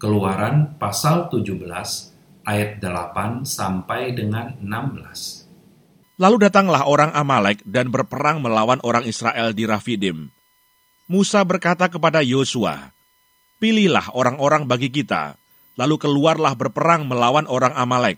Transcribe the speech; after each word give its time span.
Keluaran 0.00 0.80
pasal 0.80 1.28
17 1.28 1.60
ayat 2.48 2.80
8 2.80 3.44
sampai 3.44 4.16
dengan 4.16 4.56
16. 4.56 6.16
Lalu 6.16 6.36
datanglah 6.40 6.88
orang 6.88 7.12
Amalek 7.12 7.60
dan 7.68 7.92
berperang 7.92 8.40
melawan 8.40 8.80
orang 8.80 9.04
Israel 9.04 9.52
di 9.52 9.68
Rafidim. 9.68 10.32
Musa 11.04 11.44
berkata 11.44 11.92
kepada 11.92 12.24
Yosua, 12.24 12.96
Pilihlah 13.60 14.08
orang-orang 14.16 14.64
bagi 14.64 14.88
kita, 14.88 15.36
lalu 15.76 16.00
keluarlah 16.00 16.56
berperang 16.56 17.04
melawan 17.04 17.44
orang 17.44 17.76
Amalek. 17.76 18.16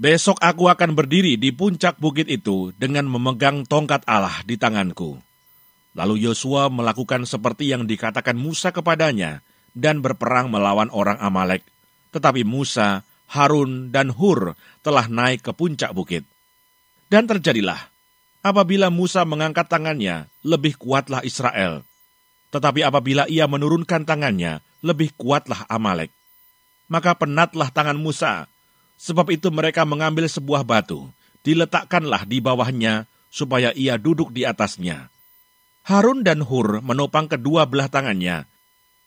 Besok 0.00 0.40
aku 0.40 0.72
akan 0.72 0.96
berdiri 0.96 1.36
di 1.36 1.52
puncak 1.52 2.00
bukit 2.00 2.32
itu 2.32 2.72
dengan 2.80 3.04
memegang 3.12 3.68
tongkat 3.68 4.08
Allah 4.08 4.40
di 4.48 4.56
tanganku. 4.56 5.20
Lalu 5.92 6.24
Yosua 6.24 6.72
melakukan 6.72 7.28
seperti 7.28 7.76
yang 7.76 7.84
dikatakan 7.84 8.40
Musa 8.40 8.72
kepadanya, 8.72 9.44
dan 9.74 10.00
berperang 10.00 10.48
melawan 10.48 10.88
orang 10.94 11.18
Amalek. 11.18 11.66
Tetapi 12.14 12.46
Musa, 12.46 13.02
Harun, 13.28 13.90
dan 13.90 14.14
Hur 14.14 14.54
telah 14.80 15.10
naik 15.10 15.42
ke 15.42 15.52
puncak 15.52 15.90
bukit. 15.90 16.22
Dan 17.10 17.26
terjadilah, 17.26 17.90
apabila 18.40 18.88
Musa 18.88 19.26
mengangkat 19.26 19.66
tangannya, 19.66 20.30
lebih 20.46 20.78
kuatlah 20.78 21.20
Israel. 21.26 21.82
Tetapi 22.54 22.86
apabila 22.86 23.26
ia 23.26 23.50
menurunkan 23.50 24.06
tangannya, 24.06 24.62
lebih 24.86 25.10
kuatlah 25.18 25.66
Amalek. 25.66 26.14
Maka 26.86 27.18
penatlah 27.18 27.74
tangan 27.74 27.98
Musa, 27.98 28.46
sebab 28.94 29.26
itu 29.34 29.50
mereka 29.50 29.82
mengambil 29.82 30.30
sebuah 30.30 30.62
batu, 30.62 31.10
diletakkanlah 31.42 32.22
di 32.30 32.38
bawahnya, 32.38 33.10
supaya 33.34 33.74
ia 33.74 33.98
duduk 33.98 34.30
di 34.30 34.46
atasnya. 34.46 35.10
Harun 35.84 36.22
dan 36.22 36.46
Hur 36.46 36.78
menopang 36.80 37.26
kedua 37.26 37.66
belah 37.66 37.90
tangannya, 37.90 38.46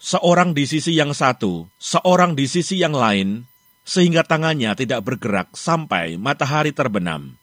seorang 0.00 0.56
di 0.56 0.64
sisi 0.64 0.96
yang 0.96 1.12
satu, 1.12 1.68
seorang 1.76 2.32
di 2.32 2.48
sisi 2.48 2.80
yang 2.80 2.96
lain, 2.96 3.44
sehingga 3.84 4.24
tangannya 4.24 4.72
tidak 4.72 5.04
bergerak 5.04 5.52
sampai 5.52 6.16
matahari 6.16 6.72
terbenam. 6.72 7.36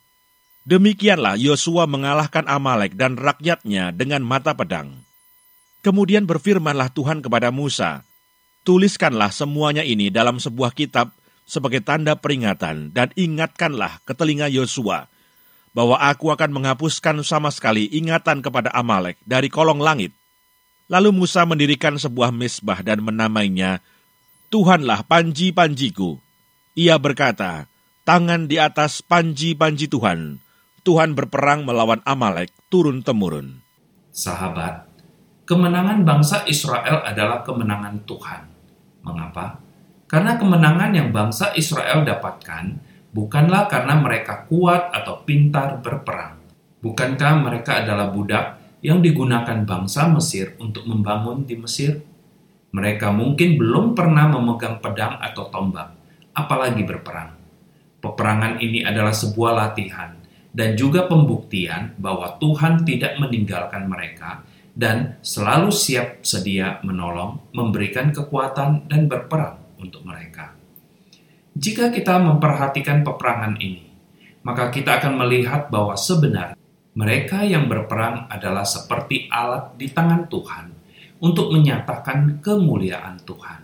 Demikianlah 0.67 1.39
Yosua 1.39 1.87
mengalahkan 1.87 2.43
Amalek 2.49 2.97
dan 2.97 3.15
rakyatnya 3.15 3.95
dengan 3.95 4.25
mata 4.25 4.51
pedang. 4.51 5.05
Kemudian 5.85 6.27
berfirmanlah 6.27 6.91
Tuhan 6.91 7.23
kepada 7.23 7.53
Musa, 7.53 8.03
Tuliskanlah 8.67 9.31
semuanya 9.31 9.79
ini 9.79 10.11
dalam 10.11 10.43
sebuah 10.43 10.75
kitab 10.75 11.15
sebagai 11.47 11.79
tanda 11.79 12.19
peringatan 12.19 12.91
dan 12.91 13.15
ingatkanlah 13.15 14.03
ke 14.03 14.11
telinga 14.11 14.51
Yosua 14.51 15.07
bahwa 15.71 15.95
aku 15.95 16.35
akan 16.35 16.51
menghapuskan 16.51 17.23
sama 17.23 17.47
sekali 17.47 17.87
ingatan 17.87 18.43
kepada 18.43 18.67
Amalek 18.75 19.15
dari 19.23 19.47
kolong 19.47 19.79
langit 19.79 20.11
Lalu 20.87 21.11
Musa 21.11 21.43
mendirikan 21.43 21.99
sebuah 21.99 22.31
mesbah 22.31 22.79
dan 22.79 23.03
menamainya, 23.03 23.83
Tuhanlah 24.47 25.03
panji-panjiku. 25.03 26.15
Ia 26.79 26.95
berkata, 26.95 27.67
tangan 28.07 28.47
di 28.47 28.55
atas 28.55 29.03
panji-panji 29.03 29.91
Tuhan. 29.91 30.39
Tuhan 30.87 31.11
berperang 31.11 31.67
melawan 31.67 31.99
Amalek 32.07 32.55
turun-temurun. 32.71 33.59
Sahabat, 34.15 34.87
kemenangan 35.43 36.07
bangsa 36.07 36.47
Israel 36.47 37.03
adalah 37.03 37.43
kemenangan 37.43 38.07
Tuhan. 38.07 38.41
Mengapa? 39.03 39.59
Karena 40.07 40.39
kemenangan 40.39 40.95
yang 40.95 41.11
bangsa 41.11 41.51
Israel 41.59 42.07
dapatkan 42.07 42.79
bukanlah 43.11 43.67
karena 43.67 43.99
mereka 43.99 44.47
kuat 44.47 44.95
atau 44.95 45.19
pintar 45.27 45.83
berperang. 45.83 46.39
Bukankah 46.79 47.43
mereka 47.43 47.83
adalah 47.83 48.07
budak 48.07 48.66
yang 48.81 49.01
digunakan 49.01 49.65
bangsa 49.65 50.09
Mesir 50.09 50.53
untuk 50.61 50.85
membangun 50.85 51.45
di 51.45 51.57
Mesir. 51.57 52.01
Mereka 52.73 53.09
mungkin 53.15 53.57
belum 53.57 53.95
pernah 53.97 54.27
memegang 54.29 54.83
pedang 54.83 55.17
atau 55.23 55.49
tombak, 55.49 55.95
apalagi 56.35 56.83
berperang. 56.83 57.33
Peperangan 57.97 58.61
ini 58.61 58.85
adalah 58.85 59.15
sebuah 59.15 59.51
latihan 59.57 60.13
dan 60.53 60.73
juga 60.73 61.05
pembuktian 61.05 61.97
bahwa 61.97 62.37
Tuhan 62.37 62.85
tidak 62.85 63.17
meninggalkan 63.17 63.85
mereka 63.85 64.41
dan 64.77 65.17
selalu 65.25 65.73
siap 65.73 66.21
sedia 66.21 66.77
menolong, 66.85 67.49
memberikan 67.53 68.13
kekuatan, 68.13 68.85
dan 68.85 69.09
berperang 69.09 69.57
untuk 69.81 70.05
mereka. 70.05 70.53
Jika 71.57 71.89
kita 71.89 72.21
memperhatikan 72.21 73.01
peperangan 73.01 73.57
ini, 73.57 73.89
maka 74.45 74.69
kita 74.69 75.01
akan 75.01 75.17
melihat 75.17 75.73
bahwa 75.73 75.97
sebenarnya 75.97 76.56
mereka 76.97 77.45
yang 77.45 77.69
berperang 77.69 78.25
adalah 78.25 78.65
seperti 78.65 79.29
alat 79.29 79.77
di 79.77 79.85
tangan 79.93 80.25
Tuhan 80.25 80.65
untuk 81.21 81.53
menyatakan 81.53 82.41
kemuliaan 82.41 83.21
Tuhan. 83.21 83.61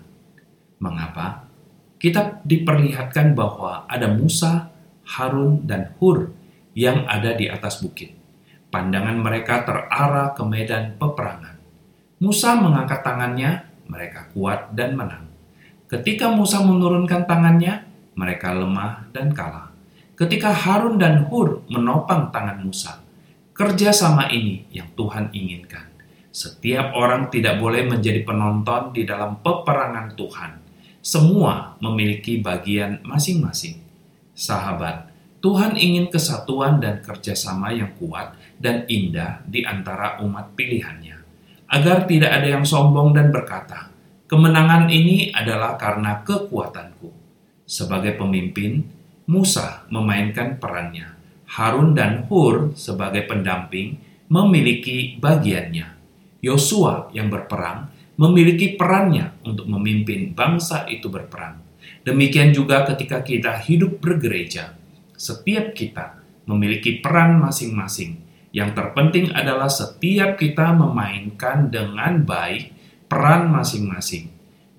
Mengapa? 0.77 1.49
Kita 1.97 2.45
diperlihatkan 2.45 3.33
bahwa 3.33 3.89
ada 3.89 4.13
Musa, 4.13 4.69
Harun, 5.17 5.65
dan 5.65 5.97
Hur 5.97 6.29
yang 6.77 7.09
ada 7.09 7.33
di 7.33 7.49
atas 7.49 7.81
bukit. 7.81 8.13
Pandangan 8.69 9.17
mereka 9.17 9.65
terarah 9.65 10.37
ke 10.37 10.43
medan 10.45 10.93
peperangan. 11.01 11.57
Musa 12.21 12.53
mengangkat 12.53 13.01
tangannya, 13.01 13.65
mereka 13.89 14.29
kuat 14.37 14.77
dan 14.77 14.93
menang. 14.93 15.25
Ketika 15.89 16.29
Musa 16.29 16.61
menurunkan 16.61 17.25
tangannya, 17.25 17.81
mereka 18.13 18.53
lemah 18.53 19.09
dan 19.09 19.33
kalah. 19.33 19.73
Ketika 20.13 20.53
Harun 20.53 21.01
dan 21.01 21.25
Hur 21.25 21.65
menopang 21.71 22.29
tangan 22.29 22.61
Musa, 22.61 23.02
Kerjasama 23.53 24.33
ini 24.33 24.65
yang 24.73 24.89
Tuhan 24.97 25.29
inginkan. 25.29 25.85
Setiap 26.33 26.97
orang 26.97 27.29
tidak 27.29 27.61
boleh 27.61 27.85
menjadi 27.85 28.25
penonton 28.25 28.89
di 28.97 29.05
dalam 29.05 29.45
peperangan 29.45 30.17
Tuhan. 30.17 30.51
Semua 31.05 31.77
memiliki 31.77 32.41
bagian 32.41 33.05
masing-masing. 33.05 33.77
Sahabat, 34.33 35.13
Tuhan 35.37 35.77
ingin 35.77 36.09
kesatuan 36.09 36.81
dan 36.81 37.05
kerjasama 37.05 37.69
yang 37.69 37.93
kuat 38.01 38.33
dan 38.57 38.89
indah 38.89 39.45
di 39.45 39.61
antara 39.61 40.17
umat 40.25 40.57
pilihannya. 40.57 41.21
Agar 41.69 42.09
tidak 42.09 42.33
ada 42.33 42.57
yang 42.57 42.65
sombong 42.65 43.13
dan 43.13 43.29
berkata, 43.29 43.93
kemenangan 44.25 44.89
ini 44.89 45.29
adalah 45.29 45.77
karena 45.77 46.25
kekuatanku. 46.25 47.13
Sebagai 47.69 48.17
pemimpin, 48.17 48.81
Musa 49.29 49.85
memainkan 49.93 50.57
perannya 50.57 51.22
Harun 51.53 51.93
dan 51.93 52.25
Hur 52.25 52.73
sebagai 52.73 53.29
pendamping 53.29 54.01
memiliki 54.25 55.21
bagiannya. 55.21 55.85
Yosua 56.41 57.13
yang 57.13 57.29
berperang 57.29 57.93
memiliki 58.17 58.73
perannya 58.73 59.37
untuk 59.45 59.69
memimpin 59.69 60.33
bangsa 60.33 60.89
itu 60.89 61.13
berperang. 61.13 61.61
Demikian 62.01 62.51
juga 62.51 62.83
ketika 62.89 63.21
kita 63.21 63.53
hidup 63.63 64.01
bergereja, 64.01 64.73
setiap 65.13 65.77
kita 65.77 66.19
memiliki 66.49 66.99
peran 66.99 67.37
masing-masing. 67.37 68.19
Yang 68.53 68.73
terpenting 68.77 69.33
adalah 69.33 69.69
setiap 69.69 70.37
kita 70.37 70.73
memainkan 70.73 71.69
dengan 71.69 72.21
baik 72.21 72.73
peran 73.05 73.49
masing-masing. 73.53 74.29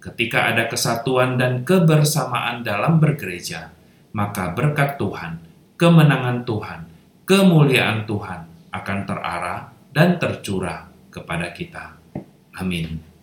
Ketika 0.02 0.52
ada 0.52 0.68
kesatuan 0.68 1.38
dan 1.40 1.64
kebersamaan 1.64 2.66
dalam 2.66 3.00
bergereja, 3.00 3.72
maka 4.12 4.52
berkat 4.52 5.00
Tuhan 5.00 5.43
kemenangan 5.74 6.46
Tuhan, 6.46 6.80
kemuliaan 7.26 8.06
Tuhan 8.06 8.40
akan 8.70 8.98
terarah 9.06 9.60
dan 9.94 10.18
tercurah 10.18 10.86
kepada 11.10 11.50
kita. 11.54 11.94
Amin. 12.58 13.13